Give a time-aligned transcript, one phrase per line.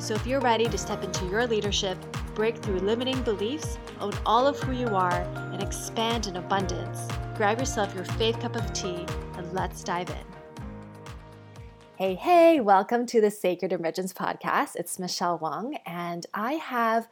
[0.00, 1.98] So if you're ready to step into your leadership,
[2.34, 5.20] break through limiting beliefs, own all of who you are,
[5.52, 9.04] and expand in abundance, grab yourself your faith cup of tea
[9.36, 10.16] and let's dive in.
[11.96, 14.74] Hey, hey, welcome to the Sacred Emergence podcast.
[14.74, 17.06] It's Michelle Wong, and I have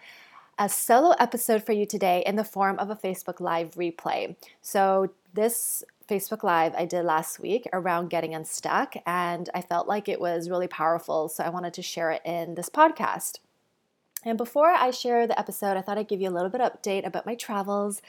[0.59, 4.35] a solo episode for you today in the form of a Facebook Live replay.
[4.63, 10.09] So, this Facebook Live I did last week around getting unstuck, and I felt like
[10.09, 11.29] it was really powerful.
[11.29, 13.39] So I wanted to share it in this podcast.
[14.25, 16.73] And before I share the episode, I thought I'd give you a little bit of
[16.73, 18.03] update about my travels.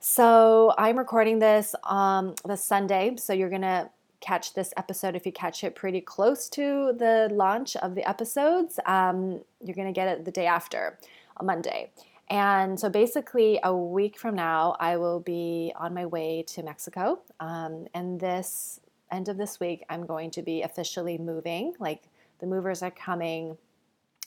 [0.00, 5.32] So I'm recording this um, the Sunday, so you're gonna catch this episode if you
[5.32, 8.80] catch it pretty close to the launch of the episodes.
[8.86, 10.98] Um, you're gonna get it the day after,
[11.36, 11.90] a Monday.
[12.30, 17.18] And so basically, a week from now, I will be on my way to Mexico.
[17.40, 18.78] Um, and this
[19.10, 21.74] end of this week, I'm going to be officially moving.
[21.80, 22.04] Like
[22.38, 23.58] the movers are coming.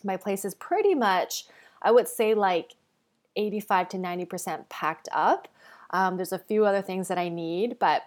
[0.04, 1.46] My place is pretty much,
[1.81, 2.76] I would say, like
[3.38, 5.48] 85 to 90% packed up.
[5.92, 8.04] Um, there's a few other things that I need, but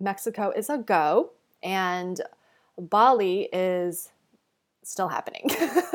[0.00, 1.30] Mexico is a go.
[1.62, 2.20] And
[2.76, 4.10] Bali is
[4.82, 5.48] still happening.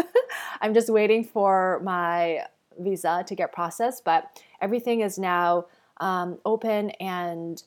[0.62, 2.46] I'm just waiting for my
[2.80, 5.66] visa to get processed, but everything is now
[6.00, 7.64] um, open and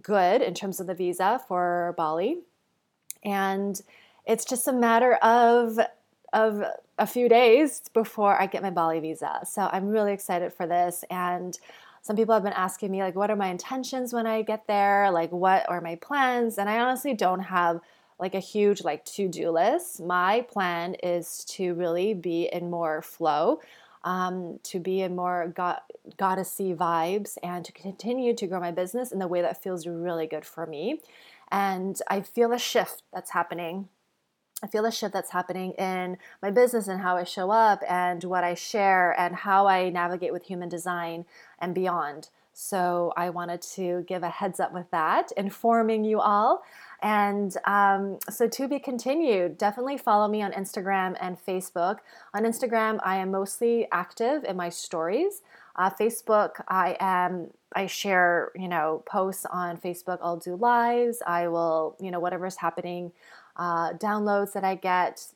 [0.00, 2.38] good in terms of the visa for Bali.
[3.24, 3.80] And
[4.26, 5.78] it's just a matter of
[6.32, 6.62] of
[6.98, 9.40] a few days before I get my Bali visa.
[9.44, 11.58] So I'm really excited for this and
[12.00, 15.10] some people have been asking me like what are my intentions when I get there?
[15.10, 16.58] Like what are my plans?
[16.58, 17.80] And I honestly don't have
[18.18, 20.00] like a huge like to-do list.
[20.00, 23.60] My plan is to really be in more flow
[24.04, 25.80] um, to be in more god-
[26.16, 30.26] goddessy vibes and to continue to grow my business in the way that feels really
[30.26, 31.00] good for me.
[31.50, 33.88] And I feel a shift that's happening.
[34.62, 38.22] I feel a shift that's happening in my business and how I show up and
[38.24, 41.24] what I share and how I navigate with human design
[41.58, 42.28] and beyond.
[42.52, 46.62] So I wanted to give a heads up with that, informing you all.
[47.02, 51.98] And um, so to be continued, definitely follow me on Instagram and Facebook.
[52.32, 55.42] On Instagram, I am mostly active in my stories.
[55.74, 60.18] Uh, Facebook, I am I share you know posts on Facebook.
[60.22, 61.22] I'll do lives.
[61.26, 63.10] I will you know whatever's happening,
[63.56, 65.26] uh, downloads that I get,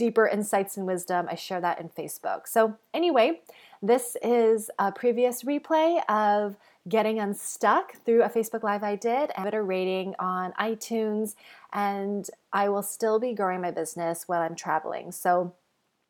[0.00, 1.26] deeper insights and wisdom.
[1.30, 2.48] I share that in Facebook.
[2.48, 3.42] So anyway,
[3.82, 6.56] this is a previous replay of
[6.88, 11.34] getting unstuck through a Facebook Live I did I and a rating on iTunes.
[11.74, 15.12] And I will still be growing my business while I'm traveling.
[15.12, 15.52] So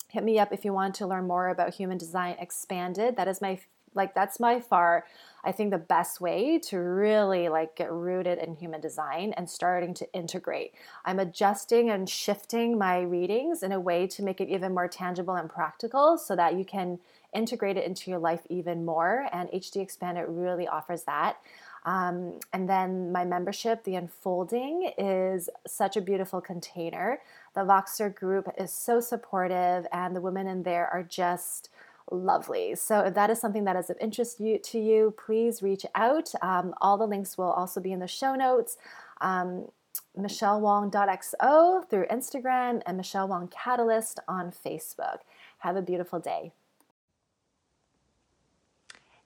[0.07, 3.17] hit me up if you want to learn more about human design expanded.
[3.17, 3.59] That is my
[3.95, 5.05] like that's my far
[5.43, 9.95] I think the best way to really like get rooted in human design and starting
[9.95, 10.75] to integrate.
[11.05, 15.35] I'm adjusting and shifting my readings in a way to make it even more tangible
[15.35, 16.99] and practical so that you can
[17.33, 19.29] integrate it into your life even more.
[19.33, 21.39] And HD Expanded really offers that.
[21.87, 27.21] Um, and then my membership, The Unfolding, is such a beautiful container.
[27.55, 31.71] The Voxer group is so supportive, and the women in there are just
[32.11, 32.75] lovely.
[32.75, 36.33] So if that is something that is of interest to you, please reach out.
[36.43, 38.77] Um, all the links will also be in the show notes.
[39.21, 39.67] Um,
[40.19, 45.19] MichelleWong.xo through Instagram and Michelle Wong Catalyst on Facebook.
[45.59, 46.53] Have a beautiful day.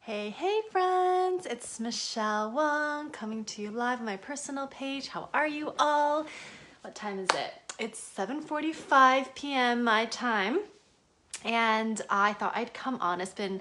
[0.00, 1.46] Hey, hey, friends!
[1.46, 5.08] It's Michelle Wong coming to you live on my personal page.
[5.08, 6.26] How are you all?
[6.82, 7.54] What time is it?
[7.78, 9.82] It's 7:45 p.m.
[9.82, 10.60] my time,
[11.44, 13.20] and I thought I'd come on.
[13.20, 13.60] It's been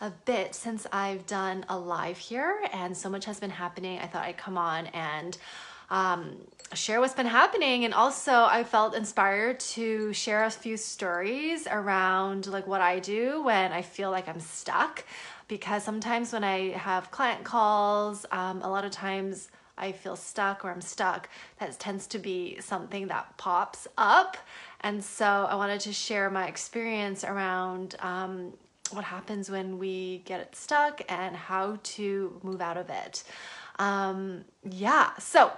[0.00, 3.98] a bit since I've done a live here, and so much has been happening.
[3.98, 5.36] I thought I'd come on and
[5.90, 6.36] um,
[6.72, 12.46] share what's been happening and also i felt inspired to share a few stories around
[12.46, 15.04] like what i do when i feel like i'm stuck
[15.50, 20.64] because sometimes when I have client calls, um, a lot of times I feel stuck
[20.64, 21.28] or I'm stuck.
[21.58, 24.36] That tends to be something that pops up.
[24.82, 28.54] And so I wanted to share my experience around um,
[28.92, 33.24] what happens when we get stuck and how to move out of it.
[33.78, 35.52] Um, yeah, so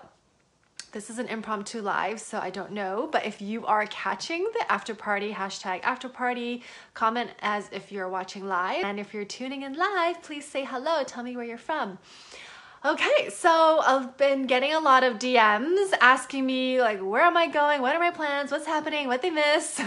[0.93, 3.09] this is an impromptu live, so I don't know.
[3.11, 8.09] But if you are catching the after party, hashtag after party, comment as if you're
[8.09, 8.85] watching live.
[8.85, 11.03] And if you're tuning in live, please say hello.
[11.05, 11.99] Tell me where you're from.
[12.85, 17.47] Okay, so I've been getting a lot of DMs asking me, like, where am I
[17.47, 17.81] going?
[17.81, 18.51] What are my plans?
[18.51, 19.07] What's happening?
[19.07, 19.81] What they miss?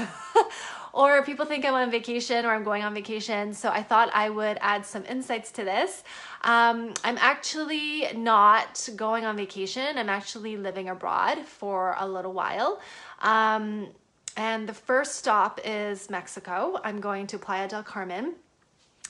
[0.94, 3.54] or people think I'm on vacation or I'm going on vacation.
[3.54, 6.06] So I thought I would add some insights to this.
[6.44, 12.80] Um, I'm actually not going on vacation, I'm actually living abroad for a little while.
[13.22, 13.90] Um,
[14.38, 16.80] and the first stop is Mexico.
[16.82, 18.36] I'm going to Playa del Carmen,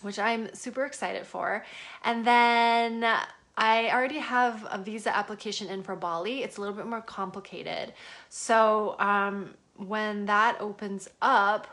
[0.01, 1.63] which I'm super excited for.
[2.03, 3.05] And then
[3.57, 6.43] I already have a visa application in for Bali.
[6.43, 7.93] It's a little bit more complicated.
[8.29, 11.67] So um, when that opens up,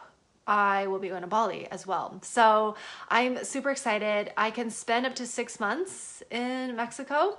[0.47, 2.19] I will be going to Bali as well.
[2.23, 2.77] So
[3.09, 4.33] I'm super excited.
[4.37, 7.39] I can spend up to six months in Mexico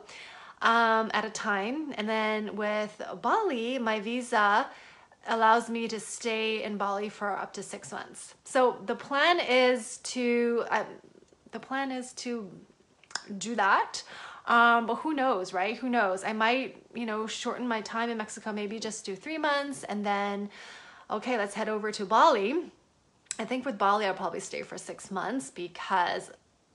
[0.62, 1.94] um, at a time.
[1.98, 4.68] And then with Bali, my visa
[5.28, 8.36] allows me to stay in Bali for up to six months.
[8.44, 10.84] So the plan is to, uh,
[11.51, 12.50] the plan is to
[13.38, 14.04] do that.
[14.45, 15.78] Um, but who knows, right?
[15.78, 16.24] Who knows?
[16.24, 20.06] I might, you know, shorten my time in Mexico, maybe just do three months and
[20.06, 20.50] then,
[21.10, 22.72] okay, let's head over to Bali.
[23.40, 26.30] I think with Bali, I'll probably stay for six months because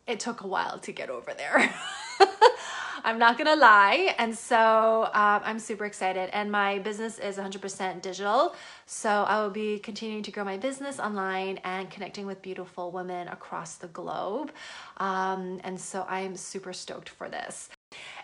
[0.06, 1.72] it took a while to get over there.
[3.04, 4.14] I'm not gonna lie.
[4.18, 6.30] And so um, I'm super excited.
[6.32, 8.54] And my business is 100% digital.
[8.86, 13.28] So I will be continuing to grow my business online and connecting with beautiful women
[13.28, 14.52] across the globe.
[14.98, 17.68] Um, and so I'm super stoked for this.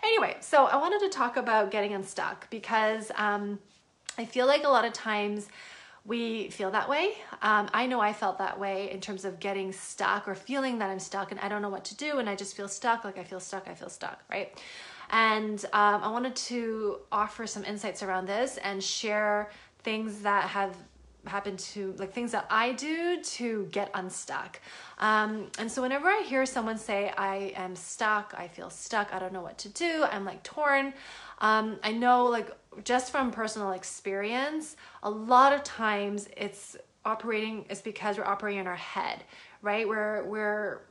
[0.03, 3.59] Anyway, so I wanted to talk about getting unstuck because um,
[4.17, 5.47] I feel like a lot of times
[6.05, 7.13] we feel that way.
[7.41, 10.89] Um, I know I felt that way in terms of getting stuck or feeling that
[10.89, 13.17] I'm stuck and I don't know what to do and I just feel stuck, like
[13.17, 14.55] I feel stuck, I feel stuck, right?
[15.09, 19.49] And um, I wanted to offer some insights around this and share
[19.79, 20.75] things that have
[21.27, 24.59] happened to like things that I do to get unstuck.
[24.99, 29.19] Um, and so whenever I hear someone say, I am stuck, I feel stuck, I
[29.19, 30.93] don't know what to do, I'm like torn,
[31.39, 32.51] um, I know like
[32.83, 38.67] just from personal experience, a lot of times it's operating is because we're operating in
[38.67, 39.23] our head,
[39.61, 39.87] right?
[39.87, 40.81] We're we're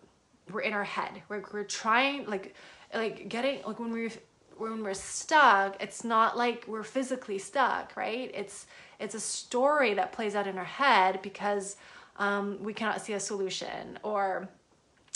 [0.52, 1.22] we're in our head.
[1.28, 2.54] We're we're trying like
[2.92, 4.10] like getting like when we
[4.56, 8.30] when we're stuck, it's not like we're physically stuck, right?
[8.34, 8.66] It's
[8.98, 11.76] it's a story that plays out in our head because
[12.16, 14.48] um, we cannot see a solution, or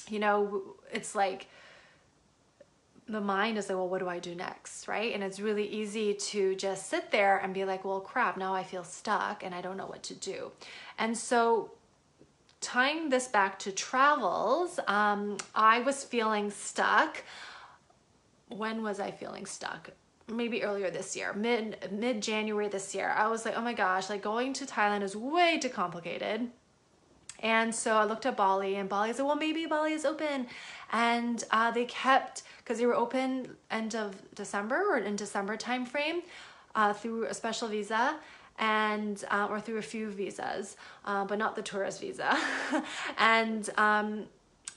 [0.09, 1.49] you know, it's like
[3.09, 4.87] the mind is like, well, what do I do next?
[4.87, 5.15] Right.
[5.15, 8.63] And it's really easy to just sit there and be like, well, crap, now I
[8.63, 10.53] feel stuck and I don't know what to do.
[10.99, 11.73] And so,
[12.61, 17.23] tying this back to travels, um, I was feeling stuck.
[18.49, 19.91] When was I feeling stuck?
[20.31, 23.15] Maybe earlier this year, mid mid January this year.
[23.17, 26.51] I was like, oh my gosh, like going to Thailand is way too complicated.
[27.41, 30.49] And so I looked at Bali, and Bali said, well, maybe Bali is open.
[30.93, 36.23] And uh, they kept, because they were open end of December or in December timeframe
[36.75, 38.17] uh, through a special visa
[38.59, 42.37] and uh, or through a few visas, uh, but not the tourist visa.
[43.19, 44.25] and um,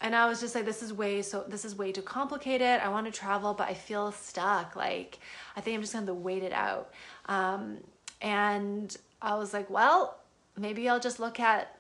[0.02, 2.82] and I was just like, this is way so this is way too complicated.
[2.82, 4.76] I want to travel, but I feel stuck.
[4.76, 5.20] Like
[5.56, 6.92] I think I'm just gonna wait it out.
[7.28, 7.78] Um,
[8.22, 10.18] and I was like, well,
[10.58, 11.78] maybe I'll just look at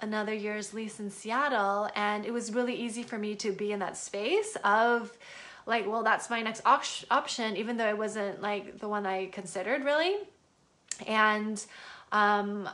[0.00, 1.90] another year's lease in Seattle.
[1.94, 5.12] And it was really easy for me to be in that space of
[5.66, 9.26] like, well, that's my next op- option, even though it wasn't like the one I
[9.26, 10.16] considered really.
[11.06, 11.62] And
[12.12, 12.68] um,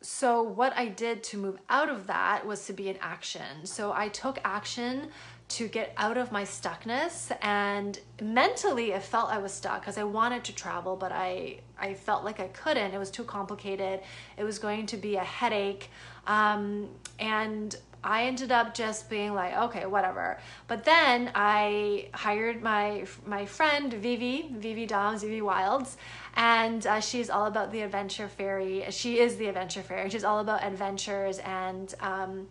[0.00, 3.64] so, what I did to move out of that was to be in action.
[3.64, 5.08] So, I took action
[5.48, 10.04] to get out of my stuckness and mentally it felt I was stuck because I
[10.04, 12.92] wanted to travel but I I felt like I couldn't.
[12.92, 14.00] It was too complicated.
[14.36, 15.90] It was going to be a headache.
[16.26, 16.88] Um,
[17.18, 20.38] and I ended up just being like, okay, whatever.
[20.66, 25.96] But then I hired my my friend Vivi, Vivi Doms, Vivi Wilds,
[26.34, 28.84] and uh, she's all about the adventure fairy.
[28.90, 30.08] She is the adventure fairy.
[30.10, 32.46] She's all about adventures and um,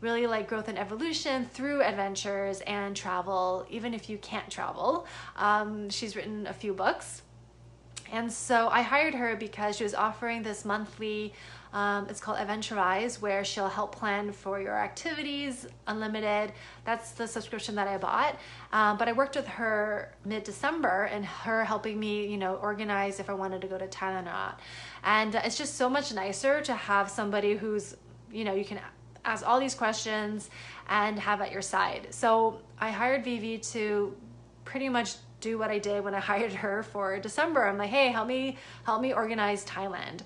[0.00, 5.06] really like growth and evolution through adventures and travel, even if you can't travel.
[5.36, 7.22] Um, she's written a few books.
[8.12, 11.32] And so I hired her because she was offering this monthly
[11.74, 16.52] um, it's called Adventurize, where she'll help plan for your activities, unlimited.
[16.84, 18.38] That's the subscription that I bought.
[18.72, 23.18] Um, but I worked with her mid December and her helping me, you know, organize
[23.18, 24.60] if I wanted to go to Thailand or not.
[25.02, 27.96] And it's just so much nicer to have somebody who's,
[28.32, 28.78] you know, you can
[29.24, 30.50] ask all these questions
[30.88, 32.06] and have at your side.
[32.10, 34.16] So I hired Vivi to
[34.64, 37.66] pretty much do what I did when I hired her for December.
[37.66, 40.20] I'm like, hey, help me, help me organize Thailand.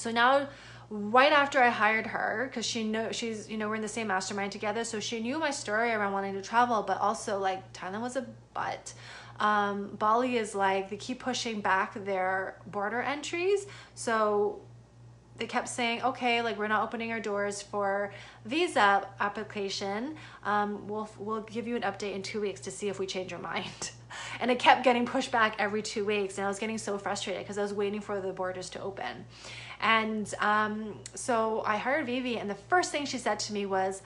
[0.00, 0.48] So now
[0.90, 4.08] right after I hired her, because she know she's you know we're in the same
[4.08, 8.00] mastermind together, so she knew my story around wanting to travel, but also like Thailand
[8.00, 8.92] was a butt.
[9.38, 14.60] Um, Bali is like they keep pushing back their border entries, so
[15.36, 18.12] they kept saying, okay, like we're not opening our doors for
[18.44, 20.16] visa application.
[20.44, 23.32] Um, we'll we'll give you an update in two weeks to see if we change
[23.32, 23.92] our mind.
[24.40, 27.42] And it kept getting pushed back every two weeks, and I was getting so frustrated
[27.42, 29.24] because I was waiting for the borders to open.
[29.80, 34.02] And um, so I hired Vivi, and the first thing she said to me was,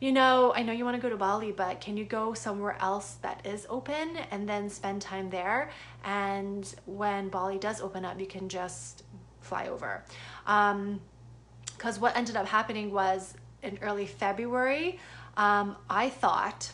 [0.00, 2.76] you know, I know you want to go to Bali, but can you go somewhere
[2.80, 5.70] else that is open and then spend time there?
[6.04, 9.04] And when Bali does open up, you can just
[9.40, 10.04] fly over.
[10.44, 14.98] Because um, what ended up happening was in early February,
[15.36, 16.70] um, I thought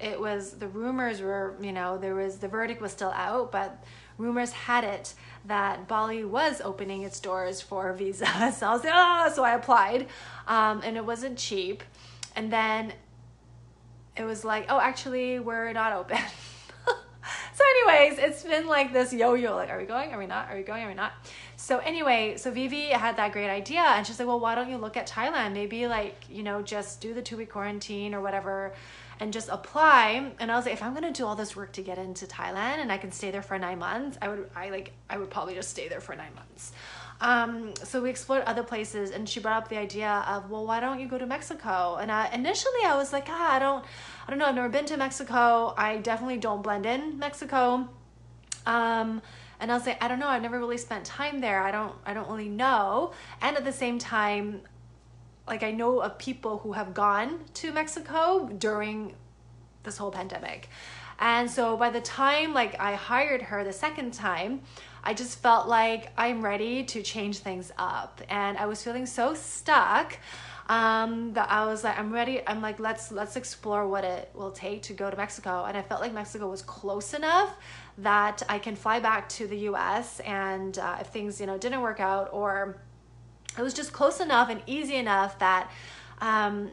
[0.00, 3.84] it was the rumors were, you know, there was the verdict was still out, but
[4.18, 5.14] rumors had it
[5.46, 8.26] that Bali was opening its doors for visa.
[8.52, 10.08] So I was like, oh, so I applied,
[10.46, 11.82] um, and it wasn't cheap.
[12.36, 12.92] And then
[14.16, 16.18] it was like, oh, actually, we're not open.
[17.54, 19.56] so, anyways, it's been like this yo-yo.
[19.56, 20.12] Like, are we going?
[20.12, 20.50] Are we not?
[20.50, 20.84] Are we going?
[20.84, 21.12] Are we not?
[21.56, 24.76] So anyway, so Vivi had that great idea, and she's like, well, why don't you
[24.76, 25.52] look at Thailand?
[25.52, 28.72] Maybe like you know, just do the two-week quarantine or whatever
[29.20, 30.32] and just apply.
[30.40, 32.78] And I was like, if I'm gonna do all this work to get into Thailand
[32.78, 35.54] and I can stay there for nine months, I would I like I would probably
[35.54, 36.72] just stay there for nine months.
[37.20, 40.80] Um, so we explored other places, and she brought up the idea of, well, why
[40.80, 41.96] don't you go to Mexico?
[41.96, 43.84] And I, initially, I was like, ah, I don't,
[44.26, 45.74] I don't know, I've never been to Mexico.
[45.76, 47.90] I definitely don't blend in Mexico.
[48.64, 49.20] Um,
[49.60, 51.62] and I was like, I don't know, I've never really spent time there.
[51.62, 53.12] I don't, I don't really know.
[53.42, 54.62] And at the same time,
[55.50, 59.14] like I know of people who have gone to Mexico during
[59.82, 60.68] this whole pandemic.
[61.18, 64.62] And so by the time like I hired her the second time,
[65.04, 68.22] I just felt like I'm ready to change things up.
[68.28, 70.18] And I was feeling so stuck
[70.68, 72.46] um, that I was like, I'm ready.
[72.46, 75.64] I'm like, let's let's explore what it will take to go to Mexico.
[75.64, 77.56] And I felt like Mexico was close enough
[77.98, 80.20] that I can fly back to the U.S.
[80.20, 82.80] And uh, if things you know didn't work out or
[83.58, 85.70] it was just close enough and easy enough that
[86.20, 86.70] um,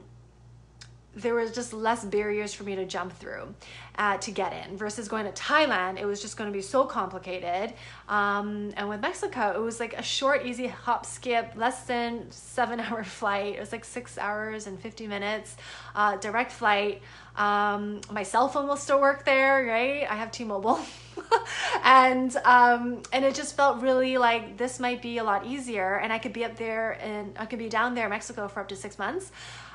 [1.18, 3.54] there was just less barriers for me to jump through
[3.98, 6.00] uh, to get in versus going to Thailand.
[6.00, 7.74] It was just going to be so complicated.
[8.08, 12.80] Um, and with Mexico, it was like a short, easy hop, skip, less than seven
[12.80, 13.56] hour flight.
[13.56, 15.58] It was like six hours and 50 minutes,
[15.96, 17.02] uh, direct flight.
[17.36, 20.10] Um, my cell phone will still work there, right?
[20.10, 20.80] I have T-Mobile.
[21.84, 26.12] and um, and it just felt really like this might be a lot easier and
[26.12, 28.68] I could be up there and I could be down there in Mexico for up
[28.70, 29.32] to six months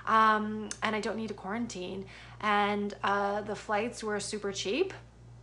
[0.07, 2.07] um, and I don't need to quarantine.
[2.41, 4.93] And uh, the flights were super cheap.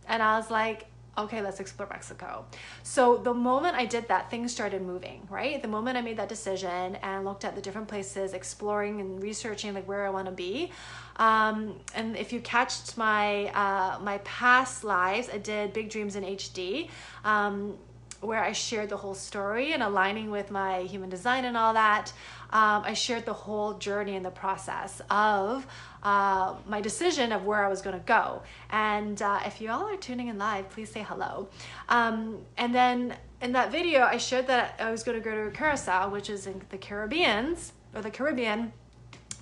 [0.06, 2.44] And I was like, okay, let's explore Mexico.
[2.82, 5.60] So the moment I did that, things started moving, right?
[5.60, 9.74] The moment I made that decision and looked at the different places, exploring and researching
[9.74, 10.70] like where I want to be.
[11.20, 16.24] Um, and if you catched my uh, my past lives, I did Big Dreams in
[16.24, 16.90] HD.
[17.24, 17.78] Um,
[18.20, 22.12] where I shared the whole story and aligning with my human design and all that
[22.50, 25.66] um, I shared the whole journey and the process of
[26.02, 28.42] uh, my decision of where I was going to go.
[28.70, 31.48] And uh, if you all are tuning in live, please say hello.
[31.88, 35.50] Um, and then in that video, I shared that I was going to go to
[35.50, 38.72] Curacao, which is in the Caribbeans or the Caribbean.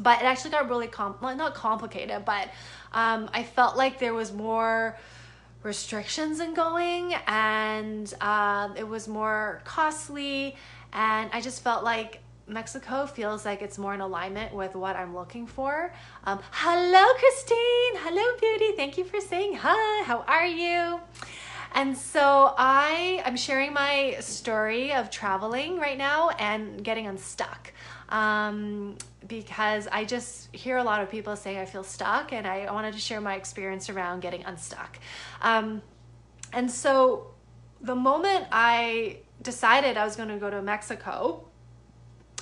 [0.01, 2.49] But it actually got really com- not complicated, but
[2.93, 4.97] um, I felt like there was more
[5.63, 10.55] restrictions in going and um, it was more costly
[10.93, 15.15] and i just felt like Mexico feels like it's more in alignment with what I'm
[15.15, 15.93] looking for.
[16.25, 18.03] Um, hello, Christine.
[18.03, 18.75] Hello, Beauty.
[18.75, 20.05] Thank you for saying hi.
[20.05, 20.99] How are you?
[21.75, 27.73] And so I am sharing my story of traveling right now and getting unstuck.
[28.09, 32.73] Um, because I just hear a lot of people say I feel stuck, and I
[32.73, 34.99] wanted to share my experience around getting unstuck.
[35.43, 35.83] Um,
[36.53, 37.35] and so
[37.81, 41.45] the moment I decided I was going to go to Mexico,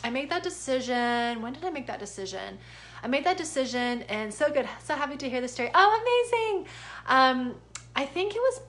[0.05, 1.43] I made that decision.
[1.43, 2.59] When did I make that decision?
[3.03, 4.69] I made that decision and so good.
[4.83, 5.71] So happy to hear the story.
[5.75, 6.67] Oh, amazing.
[7.07, 7.55] Um,
[7.95, 8.61] I think it was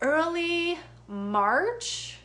[0.00, 2.18] early March.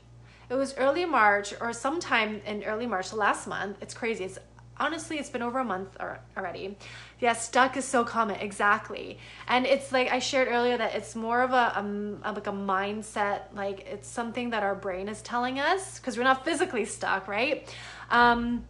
[0.49, 3.77] It was early March or sometime in early March last month.
[3.81, 4.25] It's crazy.
[4.25, 4.39] It's
[4.77, 5.98] honestly, it's been over a month
[6.36, 6.77] already.
[7.20, 9.20] Yeah, stuck is so common, exactly.
[9.48, 11.82] And it's like I shared earlier that it's more of a,
[12.25, 16.44] like a mindset, like it's something that our brain is telling us because we're not
[16.44, 17.74] physically stuck, right?
[18.10, 18.65] Um,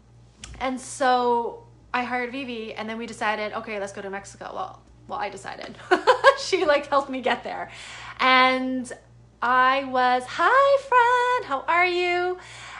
[0.60, 4.52] and so I hired Vivi, and then we decided, okay, let's go to Mexico.
[4.54, 5.78] Well, well, I decided.
[6.40, 7.70] she like helped me get there.
[8.20, 8.92] And
[9.42, 12.38] I was, hi friend, how are you?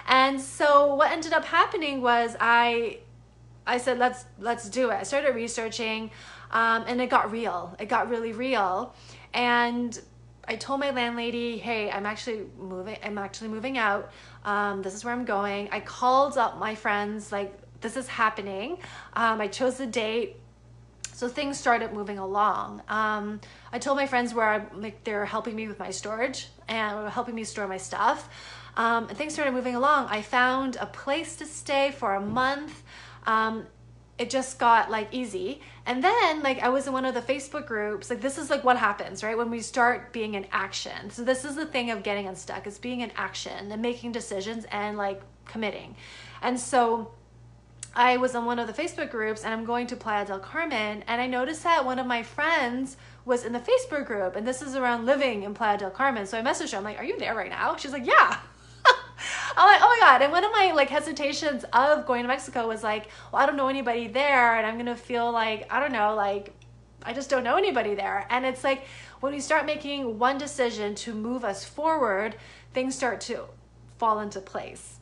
[0.08, 3.00] And so what ended up happening was I
[3.68, 4.96] I said let's let's do it.
[4.96, 6.12] I started researching
[6.52, 7.76] um, and it got real.
[7.80, 8.94] It got really real.
[9.34, 10.00] And
[10.48, 14.12] I told my landlady, hey, I'm actually moving I'm actually moving out.
[14.44, 15.70] Um, this is where I'm going.
[15.72, 18.78] I called up my friends like this is happening.
[19.14, 20.38] Um, I chose the date
[21.16, 22.82] so things started moving along.
[22.90, 23.40] Um,
[23.72, 27.36] I told my friends where I'm like they're helping me with my storage and helping
[27.36, 28.28] me store my stuff.
[28.76, 30.08] Um, and things started moving along.
[30.10, 32.84] I found a place to stay for a month.
[33.26, 33.68] Um,
[34.18, 35.62] it just got like easy.
[35.86, 38.10] And then like I was in one of the Facebook groups.
[38.10, 39.38] Like this is like what happens, right?
[39.38, 41.10] When we start being in action.
[41.10, 42.66] So this is the thing of getting unstuck.
[42.66, 45.96] is being in action and making decisions and like committing.
[46.42, 47.12] And so
[47.94, 51.04] I was on one of the Facebook groups and I'm going to Playa del Carmen
[51.08, 54.62] and I noticed that one of my friends was in the Facebook group and this
[54.62, 56.26] is around living in Playa del Carmen.
[56.26, 56.78] So I messaged her.
[56.78, 58.38] I'm like, "Are you there right now?" She's like, "Yeah."
[59.56, 62.68] I'm like, "Oh my god." And one of my like hesitations of going to Mexico
[62.68, 65.80] was like, "Well, I don't know anybody there and I'm going to feel like I
[65.80, 66.54] don't know, like
[67.04, 68.86] I just don't know anybody there." And it's like
[69.20, 72.36] when we start making one decision to move us forward,
[72.74, 73.46] things start to
[73.98, 75.00] fall into place.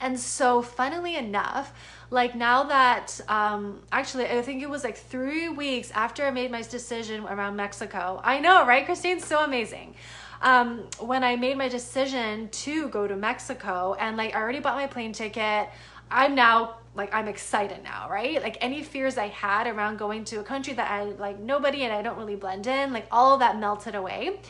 [0.00, 1.72] And so, funnily enough,
[2.10, 6.50] like now that um, actually, I think it was like three weeks after I made
[6.50, 8.20] my decision around Mexico.
[8.22, 9.20] I know, right, Christine?
[9.20, 9.94] So amazing.
[10.42, 14.76] Um, when I made my decision to go to Mexico, and like I already bought
[14.76, 15.68] my plane ticket,
[16.10, 18.42] I'm now like I'm excited now, right?
[18.42, 21.92] Like any fears I had around going to a country that I like nobody and
[21.92, 24.40] I don't really blend in, like all of that melted away.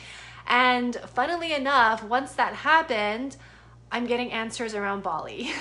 [0.47, 3.37] And funnily enough, once that happened,
[3.91, 5.51] I'm getting answers around Bali.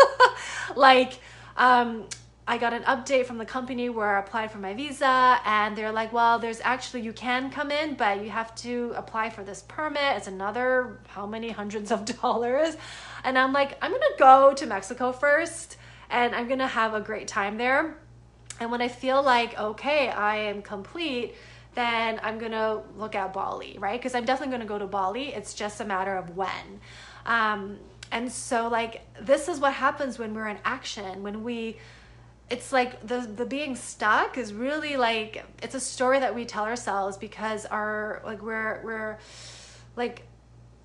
[0.76, 1.20] like,
[1.56, 2.04] um,
[2.48, 5.92] I got an update from the company where I applied for my visa, and they're
[5.92, 9.64] like, well, there's actually, you can come in, but you have to apply for this
[9.68, 10.16] permit.
[10.16, 12.78] It's another how many hundreds of dollars.
[13.22, 15.76] And I'm like, I'm gonna go to Mexico first,
[16.08, 17.98] and I'm gonna have a great time there.
[18.60, 21.34] And when I feel like, okay, I am complete,
[21.74, 24.00] then I'm gonna look at Bali, right?
[24.00, 25.34] Because I'm definitely gonna go to Bali.
[25.34, 26.80] It's just a matter of when.
[27.26, 27.76] Um,
[28.10, 31.76] and so like this is what happens when we're in action when we
[32.50, 36.64] it's like the the being stuck is really like it's a story that we tell
[36.64, 39.18] ourselves because our like we're we're
[39.96, 40.22] like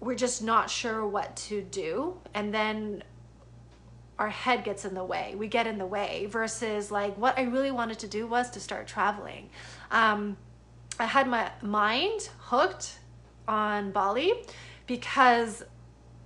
[0.04, 2.19] we're just not sure what to do.
[2.34, 3.04] And then
[4.19, 5.34] our head gets in the way.
[5.36, 8.60] We get in the way versus like what i really wanted to do was to
[8.60, 9.49] start traveling.
[9.91, 10.38] Um,
[10.99, 12.99] i had my mind hooked
[13.47, 14.32] on bali
[14.86, 15.63] because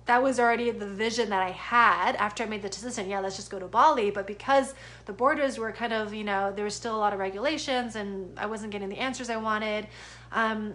[0.08, 3.10] that was already the vision that I had after I made the decision.
[3.10, 4.10] Yeah, let's just go to Bali.
[4.10, 4.72] But because
[5.04, 8.36] the borders were kind of, you know, there was still a lot of regulations and
[8.38, 9.86] I wasn't getting the answers I wanted,
[10.32, 10.72] um,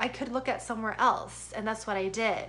[0.00, 1.52] I could look at somewhere else.
[1.54, 2.46] And that's what I did.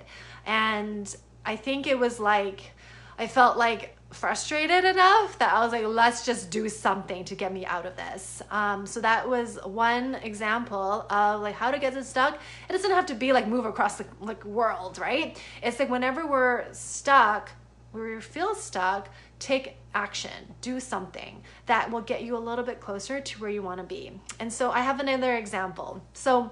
[0.47, 2.71] And I think it was like,
[3.19, 7.52] I felt like frustrated enough that I was like, let's just do something to get
[7.52, 8.41] me out of this.
[8.52, 12.39] Um, so that was one example of like how to get unstuck.
[12.69, 15.39] It doesn't have to be like move across the like world, right?
[15.62, 17.52] It's like whenever we're stuck,
[17.91, 22.80] where we feel stuck, take action, do something that will get you a little bit
[22.80, 24.19] closer to where you want to be.
[24.39, 26.04] And so I have another example.
[26.13, 26.52] So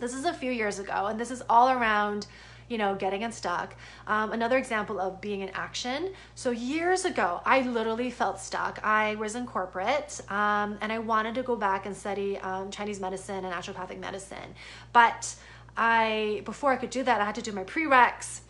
[0.00, 2.26] this is a few years ago, and this is all around
[2.72, 3.74] you know, getting unstuck.
[4.06, 6.14] Um, another example of being in action.
[6.34, 8.80] So years ago, I literally felt stuck.
[8.82, 12.98] I was in corporate um, and I wanted to go back and study um, Chinese
[12.98, 14.54] medicine and naturopathic medicine.
[14.94, 15.34] But
[15.76, 18.40] I, before I could do that, I had to do my prereqs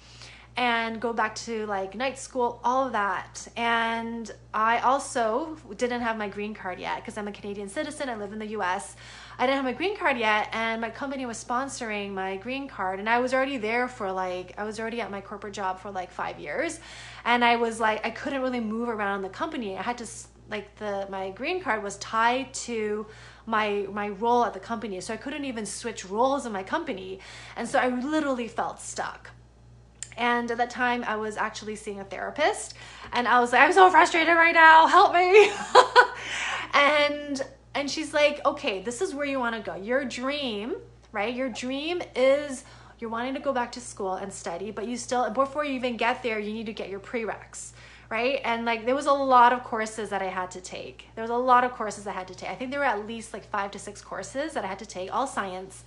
[0.56, 3.48] and go back to like night school, all of that.
[3.56, 8.08] And I also didn't have my green card yet because I'm a Canadian citizen.
[8.08, 8.96] I live in the US.
[9.38, 12.98] I didn't have my green card yet, and my company was sponsoring my green card.
[13.00, 15.90] And I was already there for like, I was already at my corporate job for
[15.90, 16.80] like five years.
[17.24, 19.76] And I was like, I couldn't really move around the company.
[19.76, 20.06] I had to,
[20.50, 23.06] like, the, my green card was tied to
[23.44, 27.18] my my role at the company so i couldn't even switch roles in my company
[27.56, 29.32] and so i literally felt stuck
[30.16, 32.74] and at that time, I was actually seeing a therapist,
[33.12, 35.50] and I was like, I'm so frustrated right now, help me.
[36.74, 37.42] and
[37.74, 39.76] and she's like, okay, this is where you want to go.
[39.76, 40.74] Your dream,
[41.10, 41.34] right?
[41.34, 42.64] Your dream is
[42.98, 45.96] you're wanting to go back to school and study, but you still before you even
[45.96, 47.72] get there, you need to get your prereqs,
[48.10, 48.40] right?
[48.44, 51.08] And like there was a lot of courses that I had to take.
[51.14, 52.50] There was a lot of courses I had to take.
[52.50, 54.86] I think there were at least like 5 to 6 courses that I had to
[54.86, 55.84] take, all science.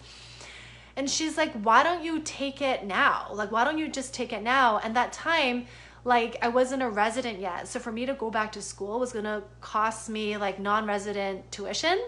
[0.97, 3.27] And she's like, why don't you take it now?
[3.33, 4.79] Like, why don't you just take it now?
[4.79, 5.67] And that time,
[6.05, 7.67] like, I wasn't a resident yet.
[7.67, 11.51] So for me to go back to school was gonna cost me like non resident
[11.51, 11.99] tuition.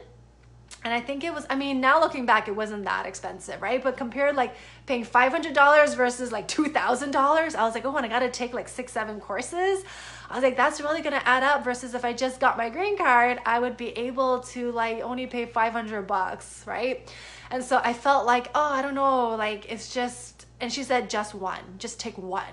[0.84, 3.84] and I think it was, I mean, now looking back, it wasn't that expensive, right?
[3.84, 4.54] But compared like
[4.86, 8.68] paying $500 versus like $2,000, I was like, oh, and I got to take like
[8.68, 9.84] six, seven courses.
[10.30, 12.70] I was like, that's really going to add up versus if I just got my
[12.70, 17.12] green card, I would be able to like only pay 500 bucks, right?
[17.50, 21.10] And so I felt like, oh, I don't know, like it's just, and she said,
[21.10, 22.44] just one, just take one.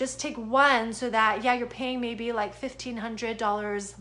[0.00, 3.94] Just take one so that, yeah, you're paying maybe like $1,500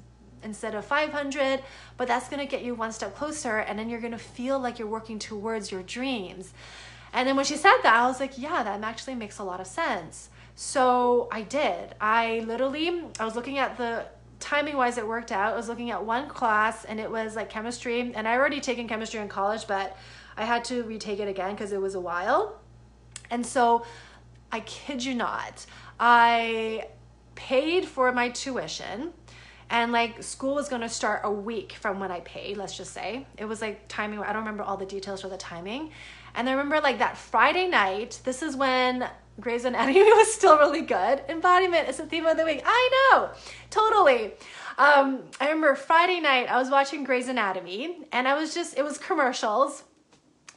[0.44, 1.62] instead of 500
[1.98, 4.58] but that's going to get you one step closer and then you're going to feel
[4.58, 6.54] like you're working towards your dreams.
[7.12, 9.60] And then when she said that i was like yeah that actually makes a lot
[9.60, 10.30] of sense.
[10.56, 11.94] So i did.
[12.00, 14.06] I literally i was looking at the
[14.40, 15.52] timing wise it worked out.
[15.52, 18.88] I was looking at one class and it was like chemistry and i already taken
[18.88, 19.98] chemistry in college but
[20.38, 22.58] i had to retake it again because it was a while.
[23.30, 23.84] And so
[24.50, 25.66] i kid you not
[26.00, 26.86] i
[27.36, 29.14] paid for my tuition
[29.70, 32.92] and like school was going to start a week from when I paid, let's just
[32.92, 33.28] say.
[33.38, 35.92] It was like timing, I don't remember all the details for the timing.
[36.34, 39.08] And I remember like that Friday night, this is when
[39.40, 41.22] Grey's Anatomy was still really good.
[41.30, 42.64] Embodiment is the theme of the week.
[42.66, 43.30] I know,
[43.70, 44.34] totally.
[44.78, 48.84] Um, I remember Friday night, I was watching Grey's Anatomy and I was just, it
[48.84, 49.84] was commercials.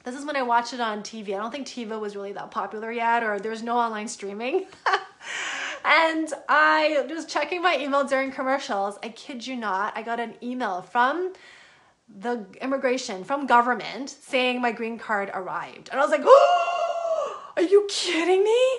[0.05, 1.29] This is when I watched it on TV.
[1.29, 4.67] I don't think TiVo was really that popular yet, or there was no online streaming.
[5.85, 8.99] and I was checking my email during commercials.
[9.03, 11.33] I kid you not, I got an email from
[12.19, 15.89] the immigration, from government, saying my green card arrived.
[15.91, 18.79] And I was like, oh, are you kidding me?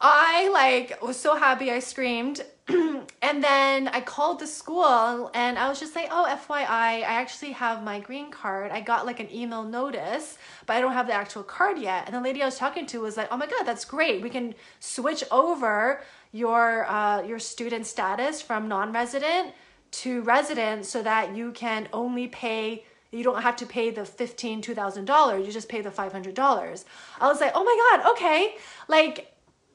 [0.00, 2.42] I like was so happy I screamed.
[2.68, 7.52] and then I called the school and I was just like, oh, FYI, I actually
[7.52, 8.70] have my green card.
[8.70, 12.04] I got like an email notice, but I don't have the actual card yet.
[12.06, 14.22] And the lady I was talking to was like, oh my God, that's great.
[14.22, 19.52] We can switch over your uh, your student status from non-resident
[19.90, 24.62] to resident so that you can only pay you don't have to pay the fifteen
[24.62, 26.84] two thousand dollars you just pay the five hundred dollars
[27.20, 28.54] i was like oh my god okay
[28.86, 29.29] like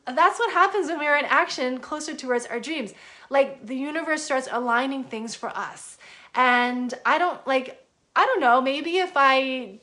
[0.07, 2.93] that's what happens when we're in action closer towards our dreams
[3.29, 5.97] like the universe starts aligning things for us
[6.33, 9.79] and i don't like i don't know maybe if i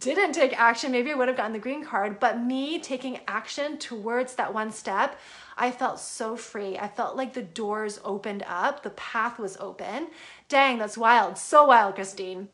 [0.00, 3.76] didn't take action maybe i would have gotten the green card but me taking action
[3.78, 5.18] towards that one step
[5.58, 6.78] I felt so free.
[6.78, 10.08] I felt like the doors opened up, the path was open.
[10.48, 11.36] Dang, that's wild.
[11.36, 12.48] So wild, Christine.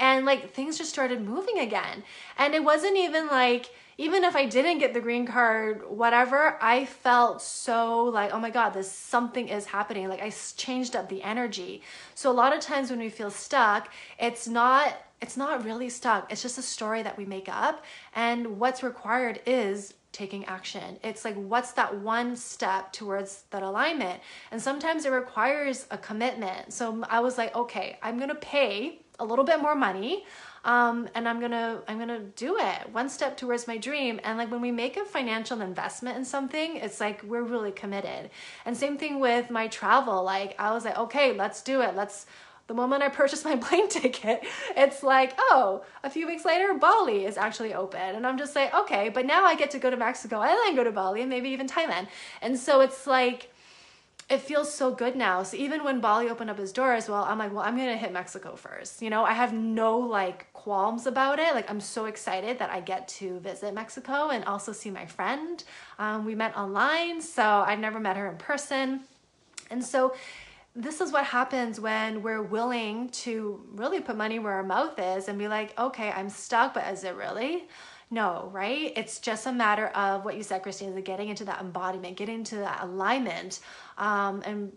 [0.00, 2.02] And like things just started moving again.
[2.36, 6.84] And it wasn't even like, even if I didn't get the green card, whatever, I
[6.84, 10.08] felt so like, oh my God, this something is happening.
[10.08, 11.82] Like I changed up the energy.
[12.14, 16.30] So a lot of times when we feel stuck, it's not it's not really stuck.
[16.30, 17.82] It's just a story that we make up.
[18.14, 20.98] And what's required is taking action.
[21.02, 24.20] It's like, what's that one step towards that alignment?
[24.50, 26.74] And sometimes it requires a commitment.
[26.74, 30.24] So I was like, okay, I'm gonna pay a little bit more money.
[30.64, 34.18] Um, and I'm gonna I'm gonna do it one step towards my dream.
[34.24, 38.30] And like when we make a financial investment in something, it's like we're really committed.
[38.64, 40.24] And same thing with my travel.
[40.24, 41.94] Like I was like, okay, let's do it.
[41.94, 42.26] Let's
[42.66, 44.42] the moment I purchased my plane ticket,
[44.76, 48.00] it's like, oh, a few weeks later, Bali is actually open.
[48.00, 50.74] And I'm just like, okay, but now I get to go to Mexico and then
[50.74, 52.08] go to Bali and maybe even Thailand.
[52.40, 53.53] And so it's like,
[54.28, 55.42] it feels so good now.
[55.42, 58.12] So even when Bali opened up his doors, well, I'm like, well, I'm gonna hit
[58.12, 59.02] Mexico first.
[59.02, 61.54] You know, I have no like qualms about it.
[61.54, 65.62] Like I'm so excited that I get to visit Mexico and also see my friend.
[65.98, 69.00] Um, we met online, so I've never met her in person.
[69.70, 70.14] And so
[70.74, 75.28] this is what happens when we're willing to really put money where our mouth is
[75.28, 77.68] and be like, okay, I'm stuck, but is it really?
[78.10, 78.92] No, right?
[78.96, 82.36] It's just a matter of what you said, Christine, is getting into that embodiment, getting
[82.36, 83.60] into that alignment,
[83.98, 84.72] um, and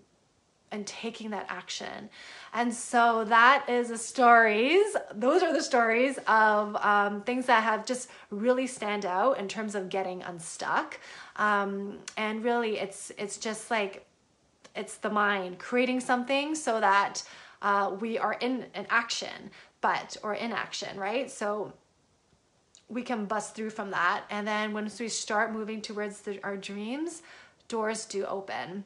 [0.71, 2.09] and taking that action.
[2.53, 4.85] And so that is the stories.
[5.15, 9.75] Those are the stories of um, things that have just really stand out in terms
[9.75, 10.99] of getting unstuck.
[11.37, 14.05] Um, and really, it's it's just like
[14.75, 17.23] it's the mind creating something so that
[17.61, 19.51] uh, we are in an action,
[19.81, 21.31] but or inaction, right?
[21.31, 21.73] So
[22.89, 24.23] we can bust through from that.
[24.29, 27.21] And then once we start moving towards the, our dreams,
[27.67, 28.85] doors do open.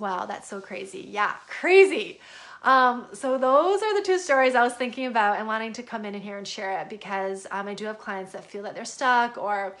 [0.00, 1.06] Wow, that's so crazy.
[1.08, 2.20] Yeah, crazy.
[2.62, 6.04] Um, so those are the two stories I was thinking about and wanting to come
[6.04, 8.84] in here and share it because um, I do have clients that feel that they're
[8.84, 9.76] stuck or,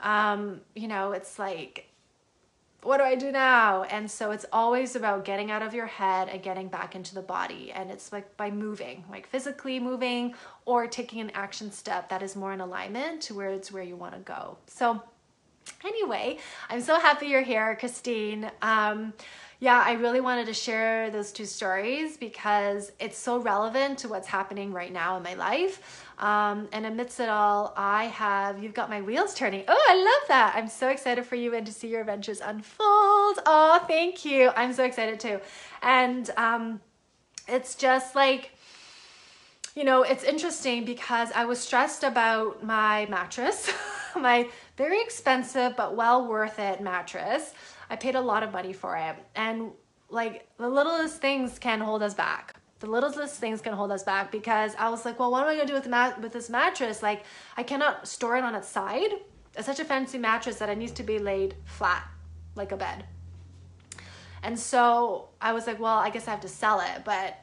[0.00, 1.88] um, you know, it's like
[2.82, 3.82] what do I do now?
[3.82, 7.22] And so it's always about getting out of your head and getting back into the
[7.22, 7.72] body.
[7.72, 10.34] And it's like by moving, like physically moving
[10.66, 13.96] or taking an action step that is more in alignment to where it's where you
[13.96, 14.58] want to go.
[14.68, 15.02] So
[15.84, 16.38] Anyway,
[16.70, 18.50] I'm so happy you're here, Christine.
[18.62, 19.12] Um,
[19.58, 24.28] yeah, I really wanted to share those two stories because it's so relevant to what's
[24.28, 26.04] happening right now in my life.
[26.18, 29.64] Um, and amidst it all, I have, you've got my wheels turning.
[29.66, 30.52] Oh, I love that.
[30.56, 33.38] I'm so excited for you and to see your adventures unfold.
[33.46, 34.50] Oh, thank you.
[34.56, 35.40] I'm so excited too.
[35.82, 36.80] And um,
[37.48, 38.50] it's just like,
[39.74, 43.70] you know, it's interesting because I was stressed about my mattress,
[44.16, 47.54] my very expensive but well worth it mattress.
[47.90, 49.16] I paid a lot of money for it.
[49.34, 49.70] And
[50.08, 52.54] like the littlest things can hold us back.
[52.78, 55.54] The littlest things can hold us back because I was like, well, what am I
[55.56, 57.02] gonna do with mat- with this mattress?
[57.02, 57.24] Like,
[57.56, 59.10] I cannot store it on its side.
[59.56, 62.06] It's such a fancy mattress that it needs to be laid flat,
[62.54, 63.06] like a bed.
[64.42, 67.38] And so I was like, well, I guess I have to sell it, but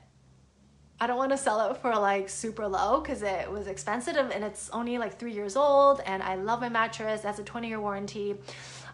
[1.01, 4.43] I don't want to sell it for like super low because it was expensive and
[4.43, 5.99] it's only like three years old.
[6.05, 7.21] And I love my mattress.
[7.21, 8.35] It has a 20 year warranty.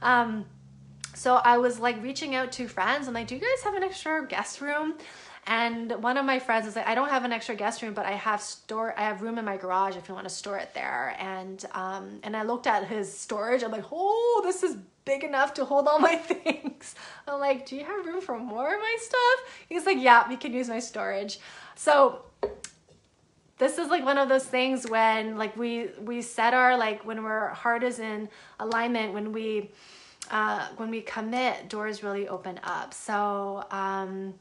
[0.02, 0.46] Um,
[1.19, 3.10] so I was like reaching out to friends.
[3.10, 4.93] I'm like, do you guys have an extra guest room?
[5.45, 8.05] And one of my friends was like, I don't have an extra guest room, but
[8.05, 10.73] I have store, I have room in my garage if you want to store it
[10.73, 11.17] there.
[11.19, 13.63] And um, and I looked at his storage.
[13.63, 16.95] I'm like, oh, this is big enough to hold all my things.
[17.27, 19.65] I'm like, do you have room for more of my stuff?
[19.67, 21.39] He's like, yeah, we can use my storage.
[21.75, 22.21] So
[23.58, 27.19] this is like one of those things when like we we set our like when
[27.19, 29.69] our heart is in alignment when we
[30.30, 32.94] uh, when we commit, doors really open up.
[32.94, 34.36] So, um,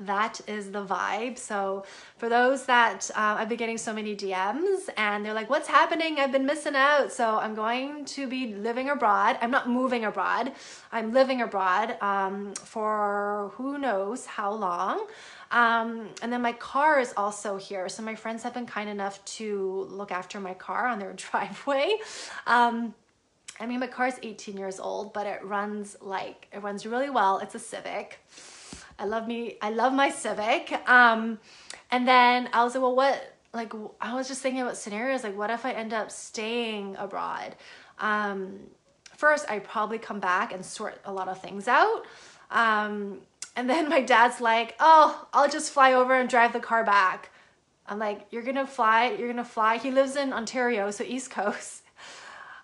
[0.00, 1.38] that is the vibe.
[1.38, 1.84] So,
[2.18, 6.18] for those that uh, I've been getting so many DMs and they're like, What's happening?
[6.18, 7.12] I've been missing out.
[7.12, 9.38] So, I'm going to be living abroad.
[9.40, 10.52] I'm not moving abroad,
[10.92, 15.06] I'm living abroad um, for who knows how long.
[15.50, 17.88] Um, and then my car is also here.
[17.88, 21.96] So, my friends have been kind enough to look after my car on their driveway.
[22.46, 22.94] Um,
[23.58, 27.38] I mean, my car's 18 years old, but it runs like, it runs really well.
[27.38, 28.20] It's a Civic.
[28.98, 30.72] I love me, I love my Civic.
[30.88, 31.38] Um,
[31.90, 35.36] and then I was like, well, what, like, I was just thinking about scenarios, like,
[35.36, 37.56] what if I end up staying abroad?
[37.98, 38.58] Um,
[39.16, 42.04] first, I probably come back and sort a lot of things out.
[42.50, 43.20] Um,
[43.54, 47.30] and then my dad's like, oh, I'll just fly over and drive the car back.
[47.86, 49.78] I'm like, you're gonna fly, you're gonna fly.
[49.78, 51.82] He lives in Ontario, so East Coast.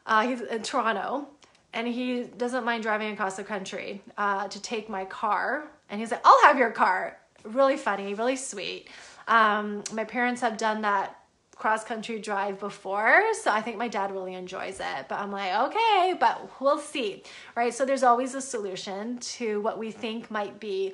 [0.07, 1.29] Uh, he's in Toronto
[1.73, 5.65] and he doesn't mind driving across the country uh, to take my car.
[5.89, 7.19] And he's like, I'll have your car.
[7.45, 8.89] Really funny, really sweet.
[9.29, 11.19] Um, my parents have done that
[11.57, 15.07] cross country drive before, so I think my dad really enjoys it.
[15.09, 17.23] But I'm like, okay, but we'll see,
[17.55, 17.73] right?
[17.73, 20.93] So there's always a solution to what we think might be.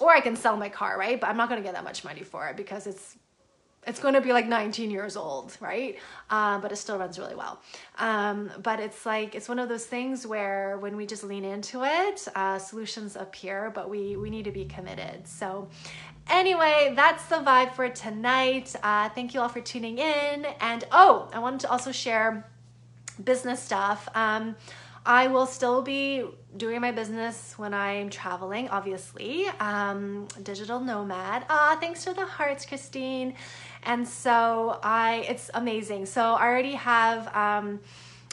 [0.00, 1.20] Or I can sell my car, right?
[1.20, 3.16] But I'm not gonna get that much money for it because it's
[3.86, 5.98] it's going to be like 19 years old, right?
[6.30, 7.60] Um, but it still runs really well.
[7.98, 11.84] Um, but it's like it's one of those things where when we just lean into
[11.84, 13.70] it, uh, solutions appear.
[13.74, 15.26] But we we need to be committed.
[15.26, 15.68] So.
[16.30, 18.74] Anyway, that's the vibe for tonight.
[18.82, 20.46] Uh, thank you all for tuning in.
[20.58, 22.48] And oh, I wanted to also share
[23.22, 24.08] business stuff.
[24.14, 24.56] Um,
[25.06, 26.24] I will still be
[26.56, 29.46] doing my business when I'm traveling, obviously.
[29.60, 31.44] Um, digital nomad.
[31.50, 33.34] Ah, thanks for the hearts, Christine.
[33.84, 36.06] And so I, it's amazing.
[36.06, 37.80] So I already have, um,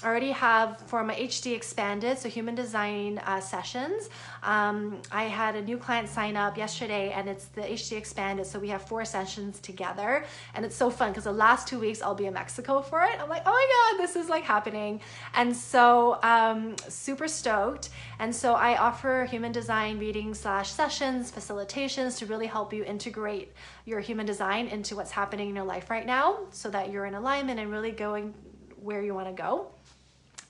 [0.03, 4.09] Already have for my HD expanded, so human design uh, sessions.
[4.41, 8.47] Um, I had a new client sign up yesterday and it's the HD expanded.
[8.47, 12.01] So we have four sessions together and it's so fun because the last two weeks
[12.01, 13.21] I'll be in Mexico for it.
[13.21, 15.01] I'm like, oh my God, this is like happening.
[15.35, 17.89] And so um, super stoked.
[18.17, 23.53] And so I offer human design readings slash sessions, facilitations to really help you integrate
[23.85, 27.13] your human design into what's happening in your life right now so that you're in
[27.13, 28.33] alignment and really going
[28.81, 29.67] where you want to go.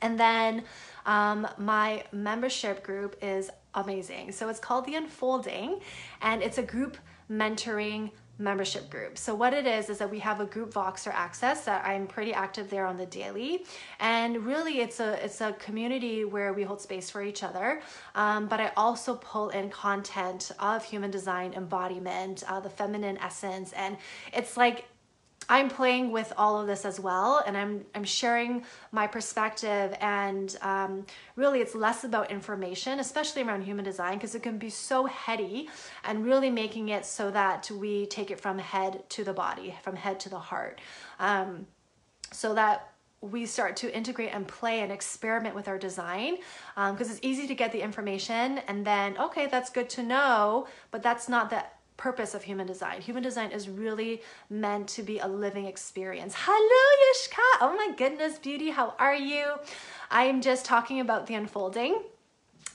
[0.02, 0.64] And then
[1.06, 4.32] um, my membership group is amazing.
[4.32, 5.80] So it's called The Unfolding,
[6.22, 6.98] and it's a group
[7.30, 8.12] mentoring
[8.42, 9.18] membership group.
[9.18, 12.34] So what it is is that we have a group Voxer access that I'm pretty
[12.34, 13.66] active there on the daily,
[14.00, 17.82] and really it's a it's a community where we hold space for each other.
[18.16, 23.74] Um, but I also pull in content of human design embodiment, uh, the feminine essence,
[23.74, 23.98] and
[24.34, 24.86] it's like
[25.50, 29.96] I'm playing with all of this as well, and I'm I'm sharing my perspective.
[30.00, 34.70] And um, really, it's less about information, especially around human design, because it can be
[34.70, 35.70] so heady,
[36.06, 39.96] and really making it so that we take it from head to the body, from
[39.96, 40.80] head to the heart,
[41.20, 41.68] um,
[42.32, 46.38] so that we start to integrate and play and experiment with our design
[46.76, 50.68] because um, it's easy to get the information and then okay that's good to know
[50.90, 51.64] but that's not the
[52.02, 53.00] purpose of human design.
[53.00, 56.34] Human design is really meant to be a living experience.
[56.36, 57.48] Hello, Yishka.
[57.62, 58.72] Oh my goodness, beauty.
[58.72, 59.54] How are you?
[60.10, 62.02] I am just talking about the unfolding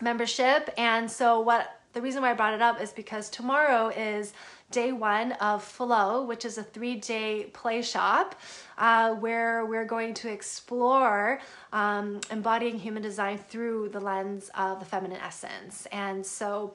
[0.01, 0.73] membership.
[0.79, 4.33] And so, what the reason why I brought it up is because tomorrow is
[4.71, 8.39] day one of Flow, which is a three day play shop
[8.79, 11.41] uh, where we're going to explore
[11.73, 15.87] um, embodying human design through the lens of the feminine essence.
[15.91, 16.75] And so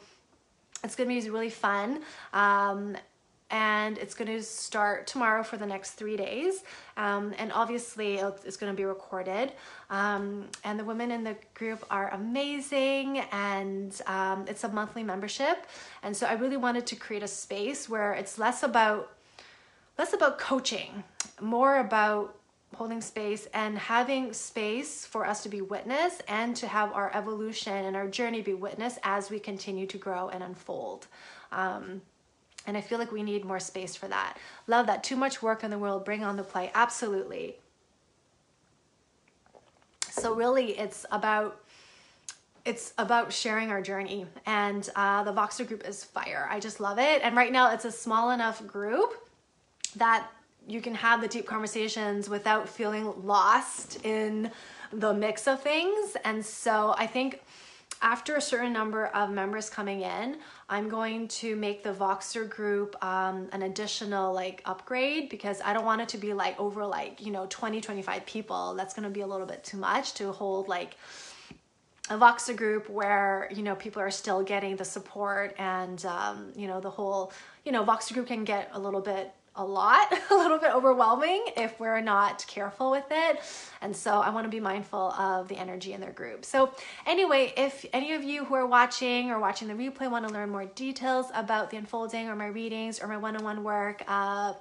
[0.83, 2.01] it's to be really fun.
[2.33, 2.97] Um,
[3.51, 6.63] and it's going to start tomorrow for the next three days.
[6.95, 9.51] Um, and obviously, it's going to be recorded.
[9.89, 15.65] Um, and the women in the group are amazing, and um, it's a monthly membership.
[16.01, 19.11] And so, I really wanted to create a space where it's less about
[19.97, 21.03] less about coaching,
[21.41, 22.35] more about
[22.75, 27.85] holding space and having space for us to be witness and to have our evolution
[27.85, 31.07] and our journey be witness as we continue to grow and unfold.
[31.51, 32.01] Um,
[32.67, 34.37] and I feel like we need more space for that.
[34.67, 35.03] Love that.
[35.03, 36.71] Too much work in the world, bring on the play.
[36.73, 37.55] Absolutely.
[40.09, 41.61] So really it's about
[42.63, 46.47] it's about sharing our journey and uh, the Voxer group is fire.
[46.51, 47.21] I just love it.
[47.23, 49.15] And right now it's a small enough group
[49.95, 50.27] that
[50.67, 54.51] you can have the deep conversations without feeling lost in
[54.91, 56.15] the mix of things.
[56.23, 57.41] And so I think
[58.01, 60.37] after a certain number of members coming in,
[60.69, 65.85] I'm going to make the Voxer group um, an additional like upgrade because I don't
[65.85, 68.73] want it to be like over like, you know, 20, 25 people.
[68.75, 70.95] That's going to be a little bit too much to hold like
[72.09, 76.67] a Voxer group where, you know, people are still getting the support and, um, you
[76.67, 77.31] know, the whole,
[77.65, 81.43] you know, Voxer group can get a little bit a lot, a little bit overwhelming
[81.57, 83.39] if we're not careful with it.
[83.81, 86.45] And so I want to be mindful of the energy in their group.
[86.45, 86.73] So,
[87.05, 90.49] anyway, if any of you who are watching or watching the replay want to learn
[90.49, 94.53] more details about the unfolding or my readings or my one on one work, uh,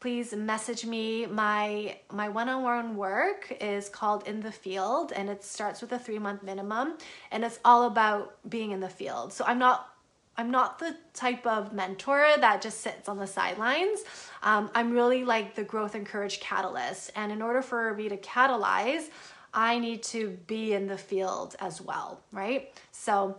[0.00, 5.80] please message me my my one-on-one work is called in the field and it starts
[5.80, 6.94] with a three month minimum
[7.30, 9.95] and it's all about being in the field so i'm not
[10.38, 14.00] I'm not the type of mentor that just sits on the sidelines.
[14.42, 17.10] Um, I'm really like the growth and courage catalyst.
[17.16, 19.08] And in order for me to catalyze,
[19.54, 22.70] I need to be in the field as well, right?
[22.92, 23.38] So,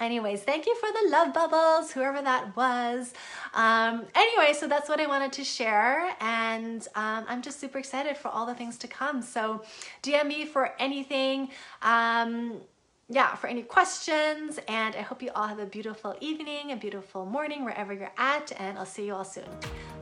[0.00, 3.14] anyways, thank you for the love bubbles, whoever that was.
[3.54, 6.16] Um, anyway, so that's what I wanted to share.
[6.20, 9.22] And um, I'm just super excited for all the things to come.
[9.22, 9.62] So,
[10.02, 11.50] DM me for anything.
[11.82, 12.60] Um,
[13.08, 14.58] yeah, for any questions.
[14.68, 18.52] And I hope you all have a beautiful evening, a beautiful morning, wherever you're at.
[18.58, 19.44] And I'll see you all soon.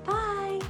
[0.04, 0.60] Bye.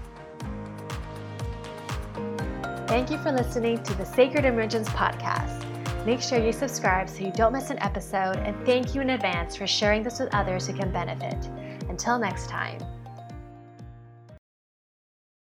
[2.86, 5.64] Thank you for listening to the Sacred Emergence podcast.
[6.04, 8.36] Make sure you subscribe so you don't miss an episode.
[8.36, 11.48] And thank you in advance for sharing this with others who can benefit.
[11.88, 12.78] Until next time.